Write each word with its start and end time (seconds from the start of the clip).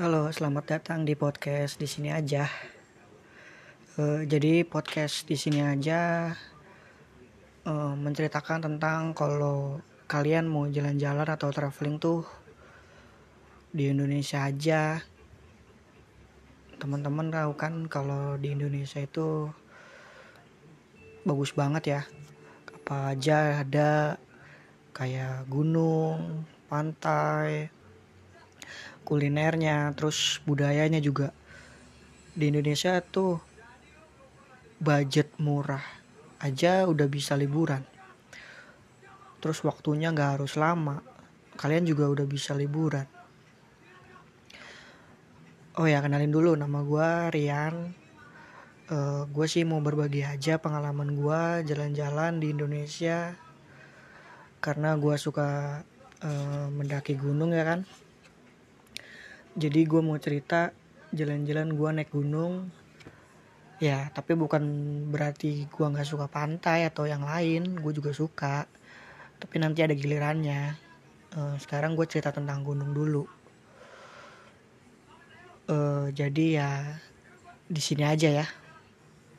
Halo, 0.00 0.32
selamat 0.32 0.64
datang 0.64 1.04
di 1.04 1.12
podcast 1.12 1.76
di 1.76 1.84
sini 1.84 2.08
aja. 2.08 2.48
Uh, 4.00 4.24
jadi 4.24 4.64
podcast 4.64 5.28
di 5.28 5.36
sini 5.36 5.60
aja 5.60 6.32
uh, 7.68 7.92
menceritakan 8.00 8.64
tentang 8.64 9.12
kalau 9.12 9.76
kalian 10.08 10.48
mau 10.48 10.64
jalan-jalan 10.64 11.28
atau 11.28 11.52
traveling 11.52 12.00
tuh 12.00 12.24
di 13.76 13.92
Indonesia 13.92 14.48
aja. 14.48 15.04
Teman-teman 16.80 17.28
tahu 17.28 17.52
kan 17.60 17.84
kalau 17.84 18.40
di 18.40 18.56
Indonesia 18.56 19.04
itu 19.04 19.52
bagus 21.28 21.52
banget 21.52 22.00
ya. 22.00 22.02
Apa 22.72 23.12
aja 23.12 23.60
ada 23.68 24.16
kayak 24.96 25.44
gunung, 25.44 26.48
pantai, 26.72 27.68
kulinernya 29.04 29.92
terus 29.96 30.40
budayanya 30.44 31.02
juga. 31.02 31.32
Di 32.30 32.48
Indonesia 32.48 33.02
tuh 33.02 33.42
budget 34.80 35.36
murah 35.36 35.82
aja 36.40 36.88
udah 36.88 37.06
bisa 37.10 37.36
liburan. 37.36 37.84
Terus 39.40 39.60
waktunya 39.64 40.12
nggak 40.12 40.40
harus 40.40 40.56
lama 40.56 41.04
kalian 41.60 41.84
juga 41.84 42.08
udah 42.08 42.24
bisa 42.24 42.56
liburan. 42.56 43.04
Oh 45.76 45.84
ya 45.84 46.00
kenalin 46.00 46.32
dulu 46.32 46.56
nama 46.56 46.80
gue 46.80 47.10
Rian. 47.36 47.92
Uh, 48.90 48.96
eh, 48.96 49.22
gue 49.30 49.46
sih 49.46 49.62
mau 49.62 49.78
berbagi 49.78 50.26
aja 50.26 50.58
pengalaman 50.58 51.14
gue 51.14 51.42
jalan-jalan 51.62 52.42
di 52.42 52.50
Indonesia 52.50 53.38
karena 54.58 54.98
gue 54.98 55.14
suka 55.14 55.80
uh, 56.26 56.66
mendaki 56.74 57.14
gunung 57.14 57.54
ya 57.54 57.62
kan 57.62 57.86
jadi 59.58 59.80
gue 59.82 60.00
mau 60.02 60.14
cerita 60.20 60.70
jalan-jalan 61.10 61.74
gue 61.74 61.88
naik 61.90 62.10
gunung. 62.14 62.70
Ya 63.80 64.12
tapi 64.12 64.36
bukan 64.36 64.62
berarti 65.08 65.64
gue 65.66 65.86
nggak 65.88 66.04
suka 66.04 66.28
pantai 66.28 66.84
atau 66.84 67.08
yang 67.08 67.24
lain 67.24 67.80
gue 67.80 67.92
juga 67.96 68.14
suka. 68.14 68.68
Tapi 69.40 69.56
nanti 69.58 69.80
ada 69.80 69.96
gilirannya. 69.96 70.76
Uh, 71.34 71.56
sekarang 71.58 71.96
gue 71.96 72.06
cerita 72.06 72.30
tentang 72.30 72.62
gunung 72.62 72.92
dulu. 72.94 73.24
Uh, 75.70 76.10
jadi 76.10 76.46
ya 76.60 76.70
di 77.70 77.78
sini 77.78 78.02
aja 78.02 78.42
ya 78.42 78.46